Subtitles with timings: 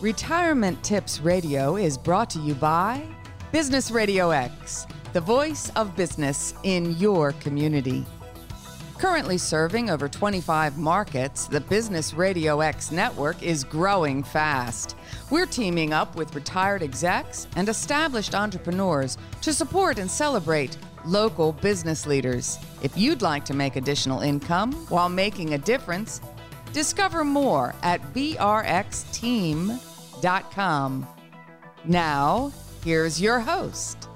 [0.00, 3.06] Retirement Tips Radio is brought to you by
[3.52, 8.06] Business Radio X, the voice of business in your community.
[8.96, 14.96] Currently serving over 25 markets, the Business Radio X network is growing fast.
[15.28, 22.06] We're teaming up with retired execs and established entrepreneurs to support and celebrate local business
[22.06, 22.58] leaders.
[22.80, 26.22] If you'd like to make additional income while making a difference,
[26.72, 29.89] discover more at brxteam.com.
[31.84, 32.52] Now,
[32.84, 34.08] here's your host.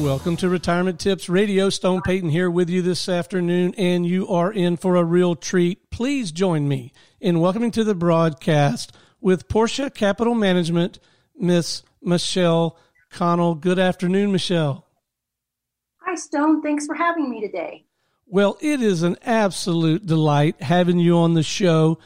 [0.00, 1.68] Welcome to Retirement Tips Radio.
[1.68, 5.90] Stone Payton here with you this afternoon, and you are in for a real treat.
[5.90, 10.98] Please join me in welcoming to the broadcast with Portia Capital Management,
[11.36, 12.78] Miss Michelle
[13.10, 13.54] Connell.
[13.54, 14.86] Good afternoon, Michelle.
[15.98, 16.62] Hi, Stone.
[16.62, 17.84] Thanks for having me today.
[18.26, 21.98] Well, it is an absolute delight having you on the show.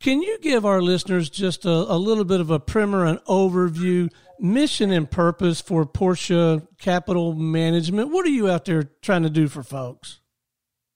[0.00, 4.10] Can you give our listeners just a, a little bit of a primer an overview,
[4.38, 8.10] mission and purpose for Portia Capital Management?
[8.10, 10.20] What are you out there trying to do for folks?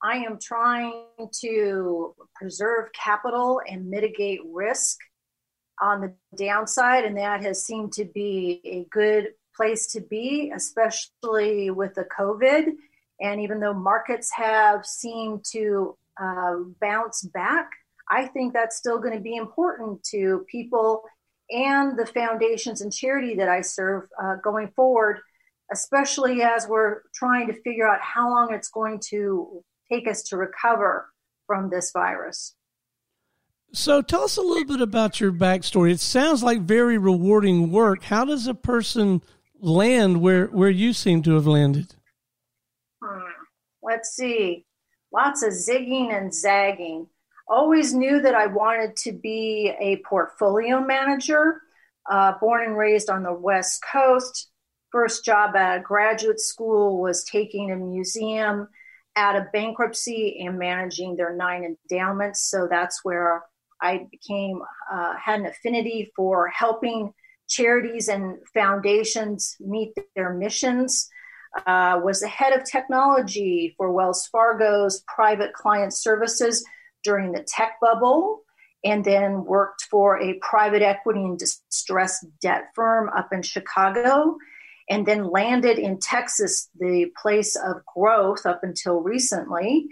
[0.02, 1.06] I am trying
[1.40, 4.98] to preserve capital and mitigate risk
[5.80, 11.70] on the downside, and that has seemed to be a good place to be, especially
[11.70, 12.72] with the COVID
[13.22, 17.70] and even though markets have seemed to uh, bounce back,
[18.10, 21.02] I think that's still going to be important to people
[21.50, 25.20] and the foundations and charity that I serve uh, going forward,
[25.70, 30.36] especially as we're trying to figure out how long it's going to take us to
[30.36, 31.10] recover
[31.46, 32.54] from this virus.
[33.74, 35.92] So tell us a little bit about your backstory.
[35.92, 38.04] It sounds like very rewarding work.
[38.04, 39.22] How does a person
[39.60, 41.94] land where, where you seem to have landed?
[43.02, 43.20] Hmm.
[43.82, 44.66] let's see,
[45.12, 47.08] lots of zigging and zagging.
[47.52, 51.60] Always knew that I wanted to be a portfolio manager.
[52.10, 54.48] Uh, born and raised on the West Coast.
[54.90, 58.68] First job at graduate school was taking a museum
[59.16, 62.40] out of bankruptcy and managing their nine endowments.
[62.50, 63.42] So that's where
[63.82, 67.12] I became, uh, had an affinity for helping
[67.50, 71.06] charities and foundations meet their missions
[71.66, 76.64] uh, was the head of technology for Wells Fargo's private client services
[77.02, 78.42] during the tech bubble,
[78.84, 84.36] and then worked for a private equity and distressed debt firm up in Chicago,
[84.90, 89.86] and then landed in Texas, the place of growth up until recently,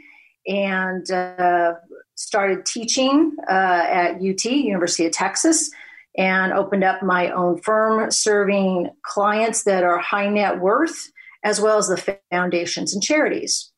[0.47, 1.75] and uh,
[2.15, 5.71] started teaching uh, at UT, University of Texas.
[6.19, 11.09] And opened up my own firm serving clients that are high net worth
[11.45, 13.70] as well as the foundations and charities.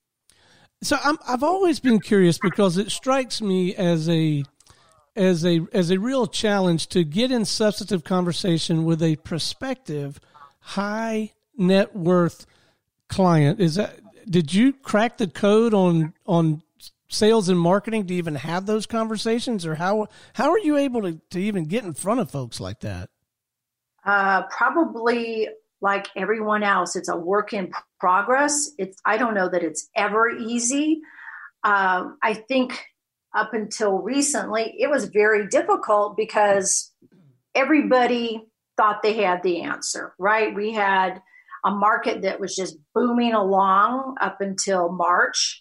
[0.82, 4.44] So i have always been curious because it strikes me as a
[5.14, 10.20] as a as a real challenge to get in substantive conversation with a prospective
[10.60, 12.46] high net worth
[13.08, 13.60] client.
[13.60, 16.62] Is that did you crack the code on on
[17.08, 21.20] sales and marketing to even have those conversations, or how how are you able to
[21.30, 23.10] to even get in front of folks like that?
[24.04, 25.48] Uh, probably
[25.82, 26.96] like everyone else.
[26.96, 28.70] It's a work in progress.
[28.78, 31.00] It's I don't know that it's ever easy.
[31.64, 32.86] Um, I think
[33.34, 36.92] up until recently, it was very difficult because
[37.54, 40.14] everybody thought they had the answer.
[40.18, 40.54] Right?
[40.54, 41.20] We had
[41.64, 45.60] a market that was just booming along up until March,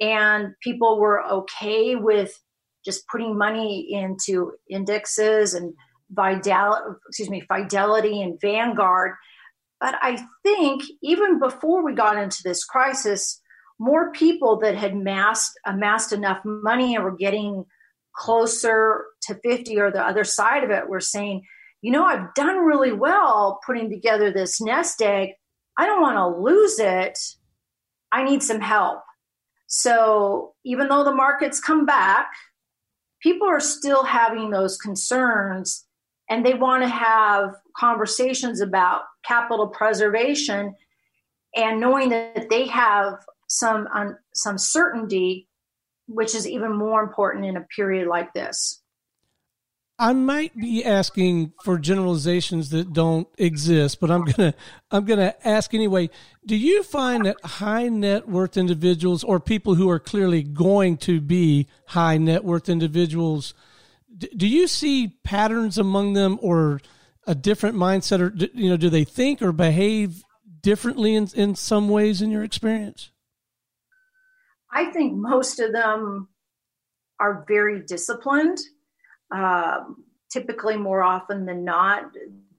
[0.00, 2.38] and people were okay with
[2.84, 5.72] just putting money into indexes and
[6.10, 9.14] Vidal, excuse me, Fidelity and Vanguard
[9.82, 13.40] but I think even before we got into this crisis,
[13.80, 17.64] more people that had massed, amassed enough money and were getting
[18.14, 21.42] closer to 50 or the other side of it were saying,
[21.80, 25.30] you know, I've done really well putting together this nest egg.
[25.76, 27.18] I don't want to lose it.
[28.12, 29.00] I need some help.
[29.66, 32.30] So even though the markets come back,
[33.20, 35.86] people are still having those concerns
[36.28, 40.74] and they want to have conversations about capital preservation
[41.54, 43.14] and knowing that they have
[43.48, 45.48] some um, some certainty
[46.08, 48.82] which is even more important in a period like this
[50.02, 54.52] I might be asking for generalizations that don't exist, but I'm gonna
[54.90, 56.10] I'm gonna ask anyway.
[56.44, 61.20] Do you find that high net worth individuals or people who are clearly going to
[61.20, 63.54] be high net worth individuals
[64.16, 66.80] do you see patterns among them or
[67.26, 70.22] a different mindset or you know do they think or behave
[70.60, 73.10] differently in, in some ways in your experience
[74.72, 76.28] i think most of them
[77.22, 78.58] are very disciplined.
[79.30, 82.10] Um, typically, more often than not,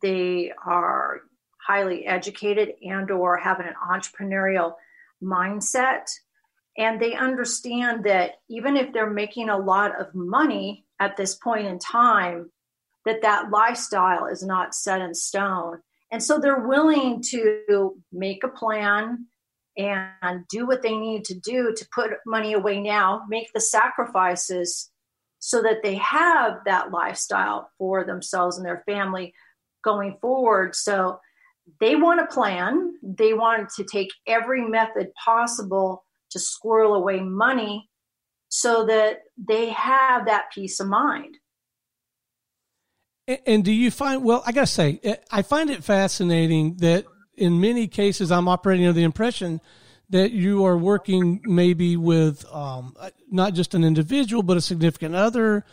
[0.01, 1.21] they are
[1.57, 4.73] highly educated and or have an entrepreneurial
[5.21, 6.09] mindset
[6.77, 11.67] and they understand that even if they're making a lot of money at this point
[11.67, 12.49] in time
[13.05, 15.79] that that lifestyle is not set in stone
[16.13, 19.25] and so they're willing to make a plan
[19.79, 24.91] and do what they need to do to put money away now, make the sacrifices
[25.39, 29.33] so that they have that lifestyle for themselves and their family
[29.83, 30.75] going forward.
[30.75, 31.19] So
[31.79, 32.93] they want a plan.
[33.01, 37.89] They want to take every method possible to squirrel away money
[38.55, 41.37] so that they have that peace of mind.
[43.47, 44.99] And do you find, well, I got to say,
[45.31, 47.05] I find it fascinating that
[47.35, 49.59] in many cases I'm operating under the impression
[50.11, 52.95] that you are working maybe with um,
[53.31, 55.65] not just an individual, but a significant other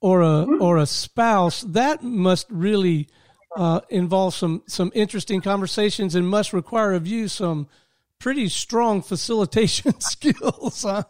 [0.00, 0.62] or a, mm-hmm.
[0.62, 1.62] or a spouse.
[1.62, 3.08] That must really
[3.56, 7.66] uh, involve some, some interesting conversations and must require of you some
[8.20, 10.84] pretty strong facilitation skills.
[10.84, 11.02] Huh?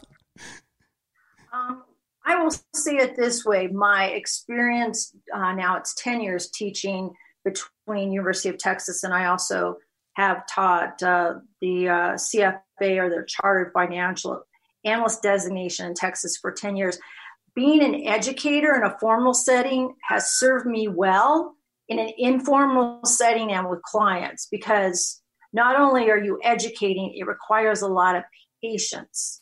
[2.29, 8.13] I will say it this way: my experience uh, now it's ten years teaching between
[8.13, 9.79] University of Texas, and I also
[10.13, 12.61] have taught uh, the uh, CFA
[12.99, 14.43] or their Chartered Financial
[14.85, 16.99] Analyst designation in Texas for ten years.
[17.55, 21.57] Being an educator in a formal setting has served me well
[21.89, 25.23] in an informal setting and with clients because
[25.55, 28.23] not only are you educating, it requires a lot of
[28.63, 29.41] patience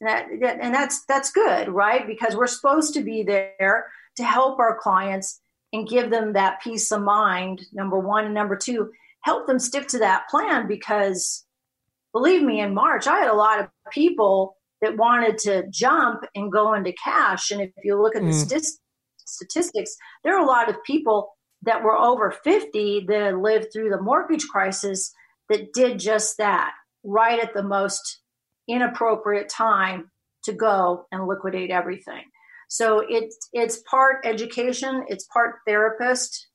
[0.00, 2.06] and, that, and that's that's good, right?
[2.06, 5.40] Because we're supposed to be there to help our clients
[5.72, 7.62] and give them that peace of mind.
[7.72, 8.90] Number one, and number two,
[9.22, 10.66] help them stick to that plan.
[10.68, 11.44] Because
[12.12, 16.52] believe me, in March, I had a lot of people that wanted to jump and
[16.52, 17.50] go into cash.
[17.50, 18.28] And if you look at mm.
[18.28, 18.78] the st-
[19.18, 21.30] statistics, there are a lot of people
[21.62, 25.12] that were over 50 that lived through the mortgage crisis
[25.48, 26.72] that did just that
[27.02, 28.20] right at the most
[28.68, 30.10] inappropriate time
[30.44, 32.22] to go and liquidate everything.
[32.68, 36.48] So it's it's part education, it's part therapist,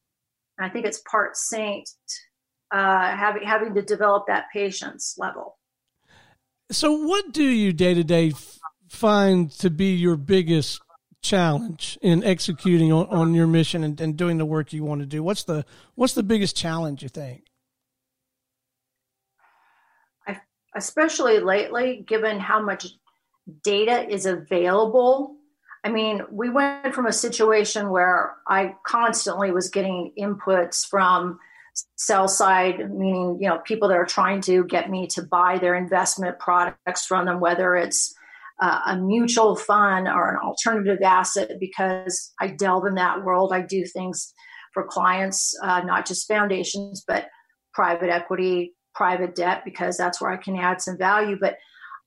[0.62, 1.90] I think it's part saint,
[2.72, 5.58] uh, having having to develop that patience level.
[6.72, 8.34] So, what do you day to day
[8.90, 10.81] find to be your biggest
[11.22, 15.08] challenge in executing on, on your mission and, and doing the work you want to
[15.08, 15.24] do?
[15.24, 15.66] What's the
[15.96, 17.44] what's the biggest challenge you think?
[20.76, 22.88] Especially lately, given how much
[23.64, 25.36] data is available.
[25.84, 31.40] I mean, we went from a situation where I constantly was getting inputs from
[31.96, 35.76] sell side, meaning, you know, people that are trying to get me to buy their
[35.76, 38.14] investment products from them, whether it's
[38.62, 43.52] uh, a mutual fund or an alternative asset, because I delve in that world.
[43.54, 44.34] I do things
[44.74, 47.28] for clients, uh, not just foundations, but
[47.74, 51.38] private equity, private debt because that's where I can add some value.
[51.40, 51.58] But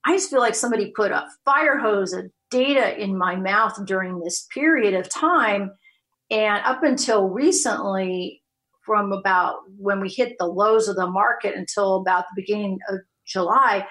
[0.05, 4.19] I just feel like somebody put a fire hose of data in my mouth during
[4.19, 5.71] this period of time.
[6.29, 8.41] And up until recently,
[8.85, 12.99] from about when we hit the lows of the market until about the beginning of
[13.25, 13.85] July,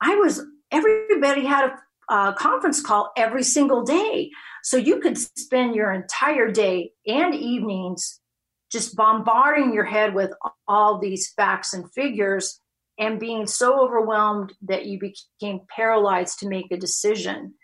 [0.00, 0.42] I was
[0.72, 1.70] everybody had
[2.10, 4.30] a, a conference call every single day.
[4.64, 8.20] So you could spend your entire day and evenings
[8.74, 10.32] just bombarding your head with
[10.66, 12.60] all these facts and figures
[12.98, 17.54] and being so overwhelmed that you became paralyzed to make a decision.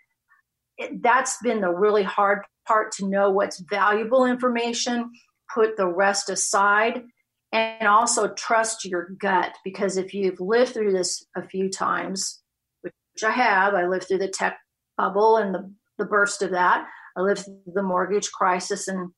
[0.77, 5.11] It, that's been the really hard part to know what's valuable information,
[5.53, 7.03] put the rest aside,
[7.51, 9.53] and also trust your gut.
[9.65, 12.41] Because if you've lived through this a few times,
[12.83, 12.93] which
[13.25, 14.59] I have, I lived through the tech
[14.97, 16.87] bubble and the, the burst of that,
[17.17, 19.11] I lived through the mortgage crisis and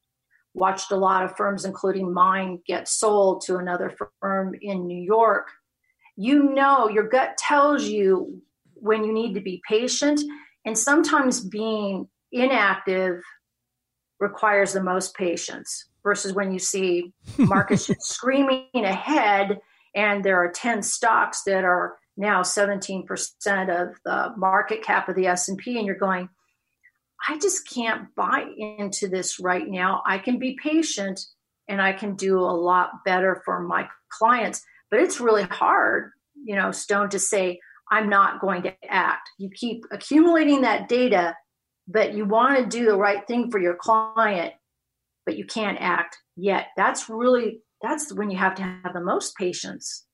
[0.53, 5.49] watched a lot of firms, including mine, get sold to another firm in New York.
[6.15, 8.41] You know, your gut tells you
[8.75, 10.21] when you need to be patient,
[10.65, 13.21] and sometimes being inactive
[14.19, 19.59] requires the most patience versus when you see markets screaming ahead
[19.95, 23.03] and there are 10 stocks that are now 17%
[23.69, 26.29] of the market cap of the S&P and you're going
[27.27, 30.03] I just can't buy into this right now.
[30.05, 31.19] I can be patient
[31.67, 34.61] and I can do a lot better for my clients.
[34.91, 36.11] But it's really hard,
[36.43, 39.29] you know, Stone, to say, I'm not going to act.
[39.37, 41.35] You keep accumulating that data,
[41.87, 44.53] but you want to do the right thing for your client,
[45.25, 46.67] but you can't act yet.
[46.75, 50.05] That's really, that's when you have to have the most patience.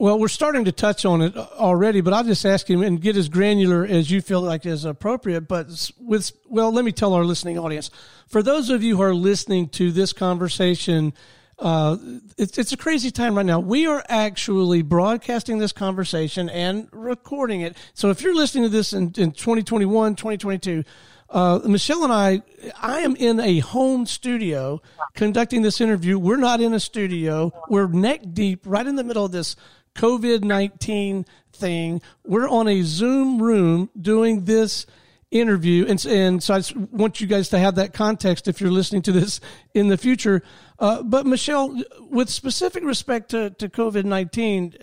[0.00, 3.16] Well, we're starting to touch on it already, but I'll just ask him and get
[3.16, 5.48] as granular as you feel like is appropriate.
[5.48, 7.90] But with, well, let me tell our listening audience
[8.28, 11.14] for those of you who are listening to this conversation,
[11.58, 11.96] uh,
[12.36, 13.58] it's, it's a crazy time right now.
[13.58, 17.76] We are actually broadcasting this conversation and recording it.
[17.94, 20.84] So if you're listening to this in, in 2021, 2022,
[21.30, 22.42] uh, Michelle and I,
[22.80, 24.80] I am in a home studio
[25.14, 26.18] conducting this interview.
[26.18, 27.52] We're not in a studio.
[27.68, 29.56] We're neck deep right in the middle of this
[29.98, 32.00] COVID 19 thing.
[32.24, 34.86] We're on a Zoom room doing this
[35.30, 35.86] interview.
[35.86, 39.12] And, and so I want you guys to have that context if you're listening to
[39.12, 39.40] this
[39.74, 40.42] in the future.
[40.78, 41.76] Uh, but Michelle,
[42.08, 44.74] with specific respect to, to COVID 19,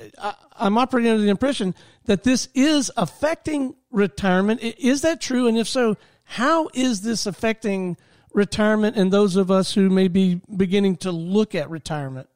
[0.57, 1.73] I'm operating under the impression
[2.05, 4.61] that this is affecting retirement.
[4.61, 5.47] Is that true?
[5.47, 5.95] And if so,
[6.25, 7.95] how is this affecting
[8.33, 12.27] retirement and those of us who may be beginning to look at retirement?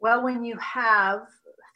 [0.00, 1.22] Well, when you have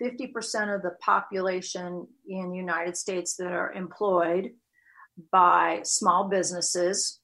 [0.01, 4.53] 50% of the population in the United States that are employed
[5.31, 7.21] by small businesses,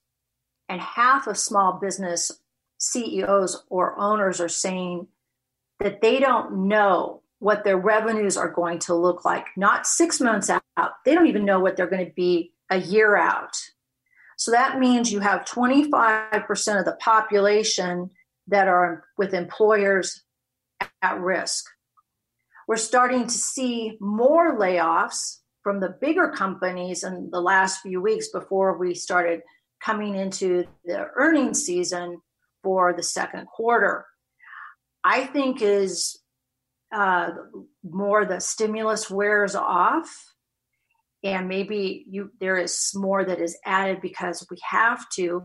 [0.67, 2.31] and half of small business
[2.77, 5.07] CEOs or owners are saying
[5.79, 10.49] that they don't know what their revenues are going to look like, not six months
[10.49, 10.91] out.
[11.05, 13.55] They don't even know what they're going to be a year out.
[14.37, 18.09] So that means you have 25% of the population
[18.47, 20.23] that are with employers
[21.01, 21.65] at risk.
[22.67, 28.29] We're starting to see more layoffs from the bigger companies in the last few weeks
[28.29, 29.41] before we started
[29.83, 32.21] coming into the earnings season
[32.63, 34.05] for the second quarter.
[35.03, 36.19] I think is
[36.93, 37.31] uh,
[37.83, 40.29] more the stimulus wears off
[41.23, 45.43] and maybe you there is more that is added because we have to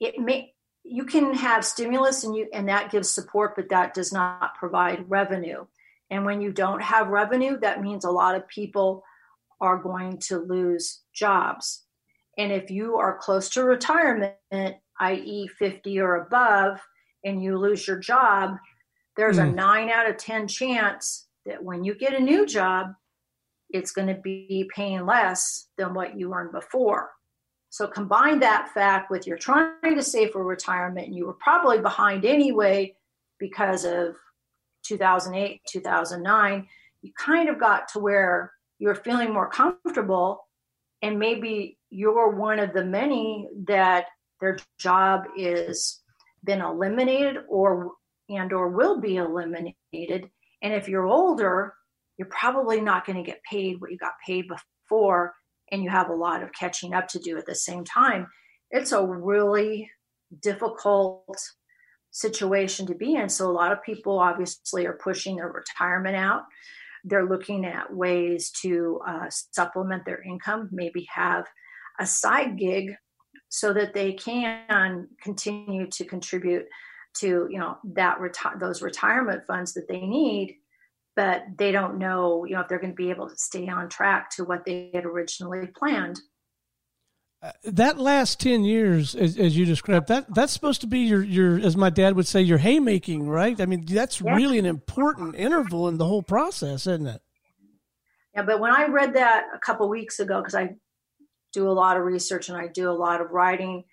[0.00, 0.52] it may
[0.84, 5.08] you can have stimulus and you and that gives support but that does not provide
[5.08, 5.64] revenue
[6.10, 9.02] and when you don't have revenue that means a lot of people
[9.60, 11.84] are going to lose jobs
[12.38, 14.34] and if you are close to retirement
[15.00, 16.80] i.e 50 or above
[17.24, 18.56] and you lose your job
[19.16, 19.44] there's mm.
[19.44, 19.56] a hmm.
[19.56, 22.94] 9 out of 10 chance that when you get a new job
[23.72, 27.10] it's going to be paying less than what you earned before.
[27.70, 31.80] So combine that fact with you're trying to save for retirement and you were probably
[31.80, 32.94] behind anyway
[33.38, 34.16] because of
[34.84, 36.66] 2008, 2009.
[37.02, 40.48] You kind of got to where you're feeling more comfortable
[41.00, 44.06] and maybe you're one of the many that
[44.40, 46.00] their job is
[46.42, 47.92] been eliminated or
[48.28, 50.30] and or will be eliminated
[50.62, 51.74] and if you're older
[52.16, 55.34] you're probably not going to get paid what you got paid before
[55.72, 58.26] and you have a lot of catching up to do at the same time
[58.70, 59.90] it's a really
[60.40, 61.36] difficult
[62.10, 63.28] situation to be in.
[63.28, 66.42] So a lot of people obviously are pushing their retirement out.
[67.04, 71.46] They're looking at ways to uh, supplement their income maybe have
[71.98, 72.94] a side gig
[73.48, 76.66] so that they can continue to contribute
[77.12, 80.56] to you know that reti- those retirement funds that they need
[81.20, 83.90] but they don't know, you know, if they're going to be able to stay on
[83.90, 86.18] track to what they had originally planned.
[87.42, 91.22] Uh, that last 10 years as, as, you described that that's supposed to be your
[91.22, 94.34] your as my dad would say your haymaking right i mean that's yeah.
[94.34, 97.22] really an important interval in the whole process isn't it
[98.34, 100.68] yeah but when i read that a couple weeks ago because i
[101.54, 103.84] do a lot of research and i do a lot of writing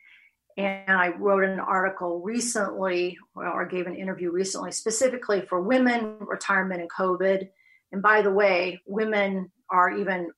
[0.58, 6.82] and I wrote an article recently, or gave an interview recently, specifically for women, retirement,
[6.82, 7.48] and COVID.
[7.92, 10.32] And by the way, women are even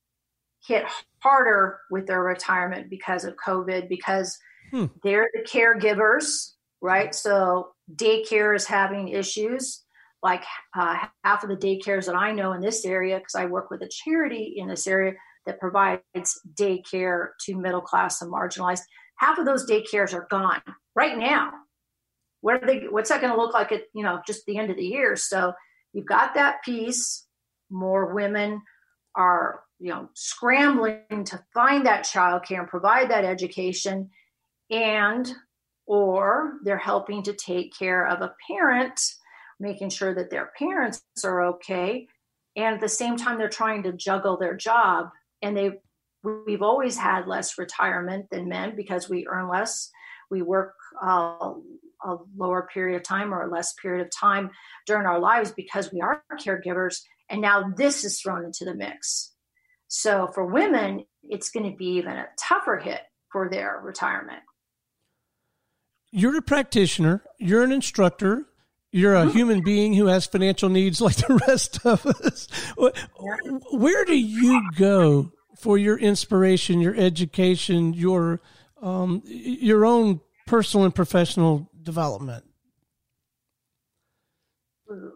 [0.67, 0.85] hit
[1.23, 4.37] harder with their retirement because of COVID because
[4.71, 4.87] hmm.
[5.03, 7.15] they're the caregivers, right?
[7.15, 9.83] So daycare is having issues.
[10.21, 10.43] Like
[10.77, 13.81] uh, half of the daycares that I know in this area, because I work with
[13.83, 15.13] a charity in this area
[15.45, 16.01] that provides
[16.55, 18.81] daycare to middle class and marginalized
[19.19, 20.61] half of those daycares are gone
[20.95, 21.51] right now.
[22.41, 22.85] What are they?
[22.89, 25.15] What's that going to look like at you know just the end of the year?
[25.15, 25.53] So
[25.93, 27.25] you've got that piece.
[27.69, 28.61] More women
[29.15, 34.09] are you know scrambling to find that childcare and provide that education,
[34.69, 35.31] and
[35.85, 38.99] or they're helping to take care of a parent,
[39.59, 42.07] making sure that their parents are okay,
[42.55, 45.09] and at the same time they're trying to juggle their job
[45.41, 45.71] and they
[46.23, 49.89] we've always had less retirement than men because we earn less.
[50.29, 50.73] We work
[51.03, 51.53] uh,
[52.03, 54.51] a lower period of time or a less period of time
[54.85, 57.01] during our lives because we are caregivers.
[57.29, 59.33] And now this is thrown into the mix.
[59.87, 64.41] So for women, it's going to be even a tougher hit for their retirement.
[66.11, 68.45] You're a practitioner, you're an instructor,
[68.91, 72.47] you're a human being who has financial needs like the rest of us.
[73.71, 78.39] Where do you go for your inspiration, your education, your
[78.81, 82.45] um, your own personal and professional development?
[84.89, 85.13] Ooh,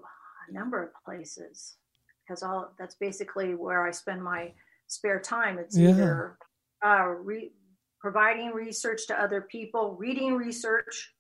[0.50, 1.78] a number of places,
[2.24, 4.52] because all that's basically where I spend my
[4.88, 5.58] spare time.
[5.58, 5.90] It's yeah.
[5.90, 6.38] either
[6.86, 7.54] uh, re-
[8.02, 11.14] providing research to other people, reading research,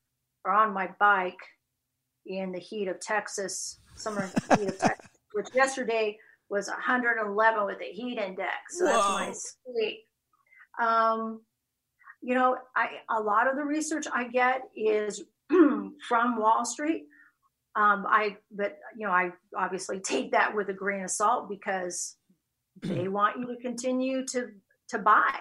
[0.43, 1.39] or on my bike
[2.25, 6.17] in the heat of Texas, summer heat of Texas, which yesterday
[6.53, 8.51] was 111 with the heat index.
[8.77, 8.91] So Whoa.
[8.93, 9.99] that's my sleep.
[10.79, 11.41] Um,
[12.21, 17.05] you know, I a lot of the research I get is from Wall Street.
[17.75, 22.15] Um, I but you know I obviously take that with a grain of salt because
[22.83, 24.49] they want you to continue to
[24.89, 25.39] to buy,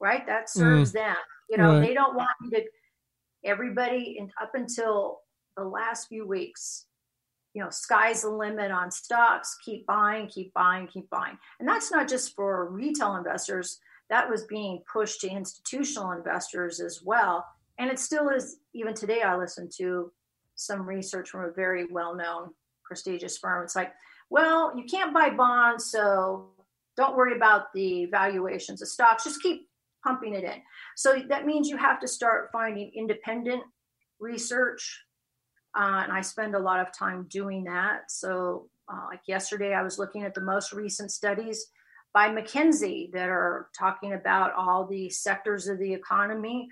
[0.00, 0.26] right?
[0.26, 0.94] That serves mm.
[0.94, 1.16] them.
[1.50, 1.86] You know, right.
[1.86, 2.62] they don't want you to.
[3.44, 5.18] Everybody, and up until
[5.58, 6.86] the last few weeks,
[7.54, 9.56] you know, sky's the limit on stocks.
[9.64, 13.78] Keep buying, keep buying, keep buying, and that's not just for retail investors.
[14.10, 17.46] That was being pushed to institutional investors as well,
[17.78, 18.58] and it still is.
[18.74, 20.12] Even today, I listen to
[20.56, 22.50] some research from a very well-known,
[22.84, 23.64] prestigious firm.
[23.64, 23.92] It's like,
[24.30, 26.48] well, you can't buy bonds, so
[26.96, 29.24] don't worry about the valuations of stocks.
[29.24, 29.68] Just keep
[30.02, 30.60] pumping it in.
[30.96, 33.62] So that means you have to start finding independent
[34.20, 35.03] research
[35.76, 38.10] uh, and I spend a lot of time doing that.
[38.10, 41.66] So, uh, like yesterday, I was looking at the most recent studies
[42.12, 46.68] by McKinsey that are talking about all the sectors of the economy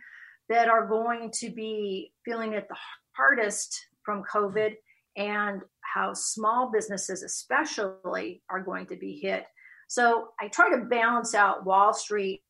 [0.48, 2.76] that are going to be feeling it the
[3.16, 4.74] hardest from COVID
[5.16, 9.46] and how small businesses, especially, are going to be hit.
[9.88, 12.42] So, I try to balance out Wall Street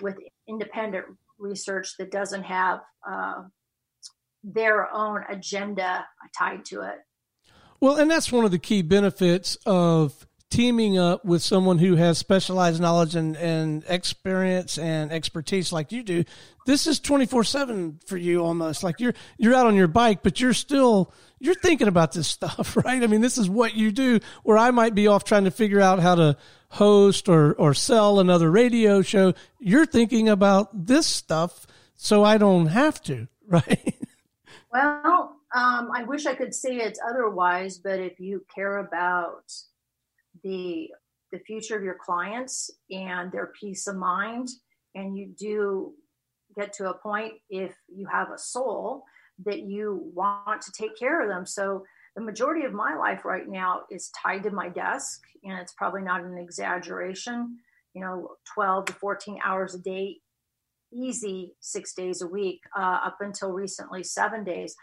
[0.00, 0.16] with
[0.48, 1.06] independent
[1.38, 3.42] research that doesn't have uh,
[4.42, 6.06] their own agenda
[6.36, 6.98] tied to it.
[7.80, 12.18] Well, and that's one of the key benefits of teaming up with someone who has
[12.18, 16.24] specialized knowledge and, and experience and expertise like you do.
[16.66, 20.40] This is 24 seven for you almost like you're, you're out on your bike, but
[20.40, 23.02] you're still, you're thinking about this stuff, right?
[23.02, 25.80] I mean, this is what you do where I might be off trying to figure
[25.80, 26.36] out how to
[26.70, 29.34] host or, or sell another radio show.
[29.60, 33.89] You're thinking about this stuff so I don't have to, right?
[34.72, 39.52] Well, um, I wish I could say it's otherwise, but if you care about
[40.44, 40.90] the
[41.32, 44.48] the future of your clients and their peace of mind,
[44.94, 45.94] and you do
[46.56, 49.04] get to a point if you have a soul
[49.44, 51.46] that you want to take care of them.
[51.46, 51.84] So
[52.16, 56.02] the majority of my life right now is tied to my desk, and it's probably
[56.02, 57.58] not an exaggeration.
[57.94, 60.18] You know, 12 to 14 hours a day
[60.92, 64.74] easy six days a week, uh, up until recently seven days.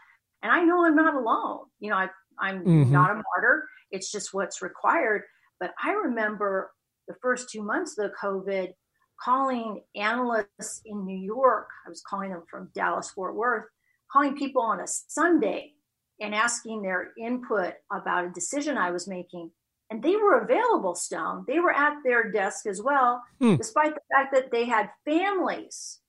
[0.42, 1.66] And I know I'm not alone.
[1.80, 2.92] You know, I, I'm mm-hmm.
[2.92, 3.68] not a martyr.
[3.92, 5.24] It's just what's required.
[5.60, 6.72] But I remember
[7.08, 8.74] the first two months of the COVID
[9.24, 11.68] calling analysts in New York.
[11.86, 13.66] I was calling them from Dallas, Fort Worth,
[14.12, 15.74] calling people on a Sunday
[16.20, 19.52] and asking their input about a decision I was making
[19.90, 21.46] and they were available stone.
[21.48, 23.56] They were at their desk as well hmm.
[23.56, 26.00] despite the fact that they had families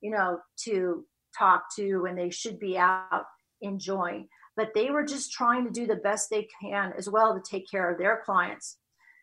[0.00, 1.04] you know to
[1.36, 3.24] talk to and they should be out
[3.60, 4.28] enjoying.
[4.56, 7.70] But they were just trying to do the best they can as well to take
[7.70, 8.78] care of their clients.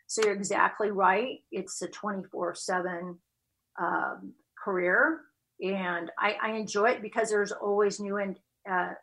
[0.08, 1.40] So you're exactly right.
[1.52, 3.18] It's a 24 7
[3.80, 5.22] um, career.
[5.62, 8.38] And I, I, enjoy it because there's always new and
[8.70, 8.94] uh,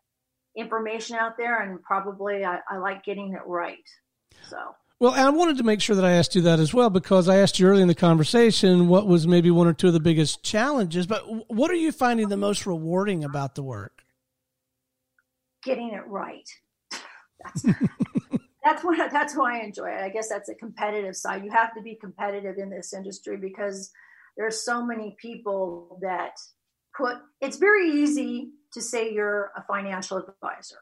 [0.56, 3.78] information out there and probably I, I like getting it right.
[4.48, 4.58] So
[5.02, 7.38] well, I wanted to make sure that I asked you that as well because I
[7.38, 10.44] asked you early in the conversation what was maybe one or two of the biggest
[10.44, 11.08] challenges.
[11.08, 14.04] But what are you finding the most rewarding about the work?
[15.64, 16.48] Getting it right.
[17.42, 17.62] That's
[18.64, 20.00] that's what that's why I enjoy it.
[20.00, 21.44] I guess that's a competitive side.
[21.44, 23.90] You have to be competitive in this industry because
[24.36, 26.36] there's so many people that
[26.96, 27.16] put.
[27.40, 30.76] It's very easy to say you're a financial advisor.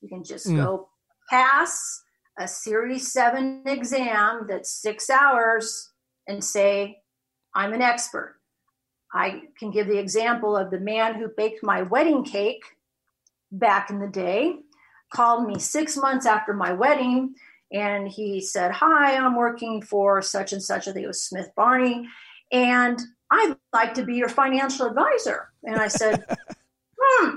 [0.00, 0.56] You can just mm.
[0.56, 0.88] go
[1.30, 2.02] pass
[2.38, 5.90] a Series 7 exam that's six hours
[6.26, 6.98] and say,
[7.54, 8.36] I'm an expert.
[9.14, 12.62] I can give the example of the man who baked my wedding cake
[13.50, 14.56] back in the day,
[15.12, 17.34] called me six months after my wedding,
[17.70, 20.88] and he said, Hi, I'm working for such and such.
[20.88, 22.08] I think it was Smith Barney,
[22.50, 22.98] and
[23.30, 25.50] I'd like to be your financial advisor.
[25.64, 26.24] And I said,
[26.98, 27.36] Hmm,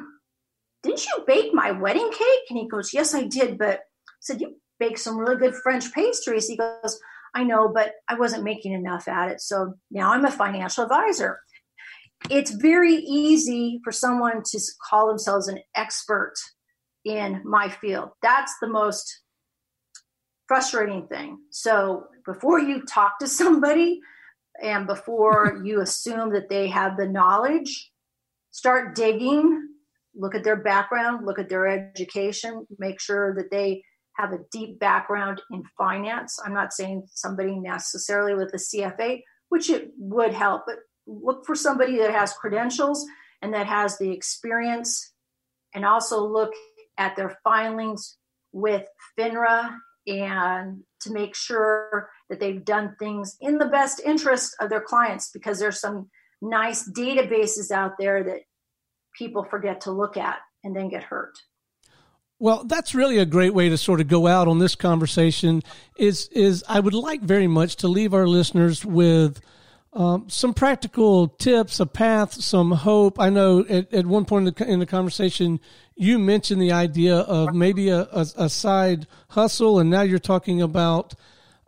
[0.83, 2.49] didn't you bake my wedding cake?
[2.49, 5.91] And he goes, Yes, I did, but I said, You bake some really good French
[5.93, 6.47] pastries.
[6.47, 6.99] He goes,
[7.33, 9.41] I know, but I wasn't making enough at it.
[9.41, 11.39] So now I'm a financial advisor.
[12.29, 14.59] It's very easy for someone to
[14.89, 16.33] call themselves an expert
[17.03, 18.09] in my field.
[18.21, 19.21] That's the most
[20.47, 21.39] frustrating thing.
[21.51, 23.99] So before you talk to somebody
[24.61, 27.91] and before you assume that they have the knowledge,
[28.51, 29.67] start digging,
[30.15, 33.83] look at their background, look at their education, make sure that they
[34.17, 36.39] have a deep background in finance.
[36.43, 41.55] I'm not saying somebody necessarily with a CFA, which it would help, but look for
[41.55, 43.05] somebody that has credentials
[43.41, 45.13] and that has the experience
[45.73, 46.53] and also look
[46.97, 48.17] at their filings
[48.51, 48.85] with
[49.19, 49.75] FINRA
[50.07, 55.29] and to make sure that they've done things in the best interest of their clients
[55.31, 56.09] because there's some
[56.41, 58.41] nice databases out there that
[59.17, 61.37] people forget to look at and then get hurt.
[62.37, 65.63] Well, that's really a great way to sort of go out on this conversation.
[65.97, 69.41] Is is I would like very much to leave our listeners with
[69.93, 73.17] um, some practical tips, a path, some hope.
[73.17, 75.61] I know at, at one point in the, in the, conversation,
[75.95, 80.61] you mentioned the idea of maybe a, a, a side hustle, and now you're talking
[80.61, 81.13] about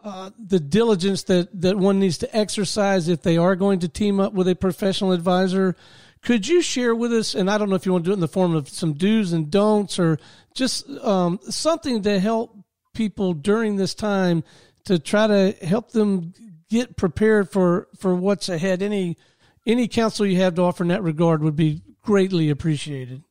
[0.03, 4.19] uh, the diligence that, that one needs to exercise if they are going to team
[4.19, 5.77] up with a professional advisor.
[6.23, 8.15] Could you share with us, and I don't know if you want to do it
[8.15, 10.17] in the form of some do's and don'ts or
[10.53, 12.57] just um, something to help
[12.93, 14.43] people during this time
[14.85, 16.33] to try to help them
[16.69, 18.81] get prepared for for what's ahead.
[18.81, 19.17] Any
[19.65, 23.23] any counsel you have to offer in that regard would be greatly appreciated.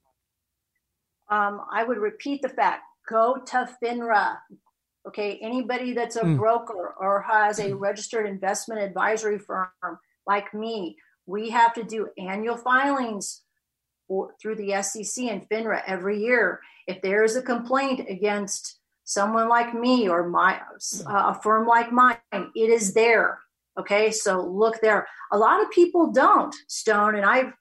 [1.29, 4.39] Um, I would repeat the fact: go to FINRA.
[5.09, 6.37] Okay, anybody that's a mm.
[6.37, 9.69] broker or has a registered investment advisory firm
[10.27, 10.97] like me,
[11.27, 13.43] we have to do annual filings
[14.09, 16.61] for, through the SEC and FINRA every year.
[16.87, 20.61] If there is a complaint against someone like me or my
[21.07, 23.41] uh, a firm like mine it is there
[23.79, 24.11] okay?
[24.11, 25.07] So look there.
[25.33, 27.53] A lot of people don't stone and i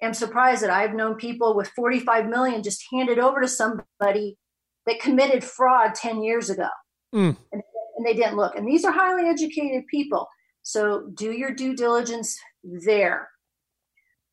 [0.00, 4.36] am surprised that i've known people with 45 million just handed over to somebody
[4.86, 6.68] that committed fraud 10 years ago.
[7.14, 7.36] Mm.
[7.52, 7.62] and,
[7.96, 8.56] and they didn't look.
[8.56, 10.26] And these are highly educated people
[10.62, 13.28] so do your due diligence there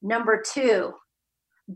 [0.02, 0.94] number two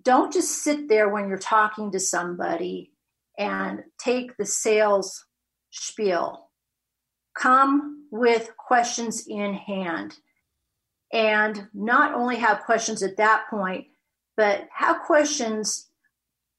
[0.01, 2.91] don't just sit there when you're talking to somebody
[3.37, 5.25] and take the sales
[5.69, 6.49] spiel.
[7.35, 10.15] Come with questions in hand
[11.11, 13.85] and not only have questions at that point,
[14.35, 15.89] but have questions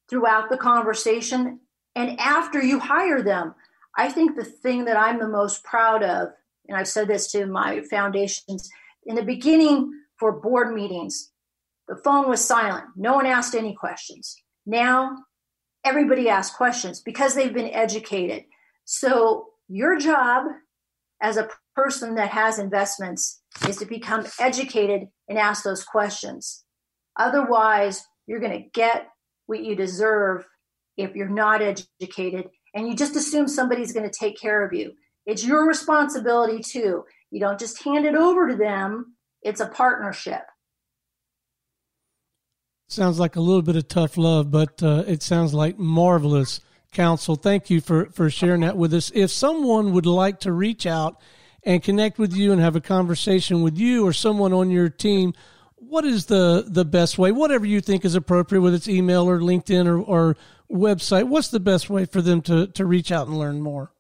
[0.09, 1.61] throughout the conversation
[1.97, 3.55] and after you hire them.
[3.97, 6.29] I think the thing that I'm the most proud of,
[6.69, 8.71] and I've said this to my foundations,
[9.07, 11.31] in the beginning for board meetings,
[11.89, 12.85] the phone was silent.
[12.97, 14.35] No one asked any questions.
[14.67, 15.17] Now
[15.85, 18.45] everybody asks questions because they've been educated.
[18.85, 20.47] So your job
[21.21, 26.65] as a person that has investments is to become educated and ask those questions.
[27.19, 29.09] Otherwise, you're going to get
[29.47, 30.47] what you deserve
[30.97, 34.93] if you're not educated and you just assume somebody's going to take care of you.
[35.27, 37.05] It's your responsibility too.
[37.31, 40.43] You don't just hand it over to them, it's a partnership.
[42.89, 46.61] Sounds like a little bit of tough love, but uh, it sounds like marvelous
[46.93, 47.35] counsel.
[47.35, 49.11] Thank you for, for sharing that with us.
[49.15, 51.21] If someone would like to reach out
[51.63, 55.33] and connect with you and have a conversation with you or someone on your team,
[55.77, 57.33] what is the, the best way?
[57.33, 60.37] Whatever you think is appropriate, whether it's email or LinkedIn or, or
[60.71, 63.94] website, what's the best way for them to, to reach out and learn more?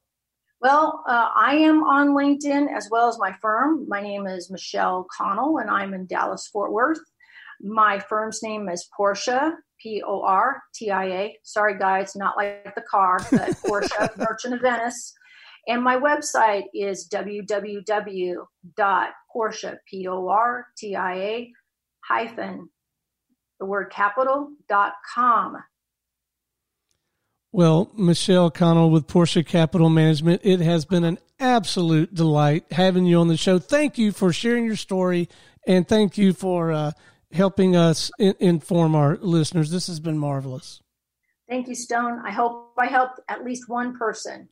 [0.65, 3.87] Well, uh, I am on LinkedIn as well as my firm.
[3.87, 7.03] My name is Michelle Connell, and I'm in Dallas, Fort Worth.
[7.61, 11.39] My firm's name is Portia, P O R T I A.
[11.43, 15.13] Sorry, guys, not like the car, but Portia, Merchant of Venice.
[15.69, 18.39] And my website is www.portia,
[19.87, 21.53] P O R T I A,
[22.09, 22.71] hyphen
[23.61, 25.59] the word capital.com.
[27.55, 33.21] Well, Michelle Connell with Portia Capital Management, it has been an absolute delight having you
[33.21, 33.61] on the show.
[33.61, 35.29] Thank you for sharing your story
[35.65, 36.91] and thank you for uh,
[37.31, 39.71] helping us in, inform our listeners.
[39.71, 40.83] This has been marvelous.
[41.49, 42.23] Thank you, Stone.
[42.25, 44.49] I hope I helped at least one person.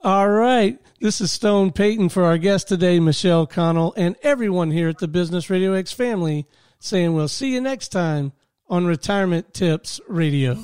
[0.00, 0.78] All right.
[1.00, 5.08] This is Stone Payton for our guest today, Michelle Connell, and everyone here at the
[5.08, 6.46] Business Radio X family
[6.78, 8.30] saying we'll see you next time
[8.68, 10.56] on Retirement Tips Radio.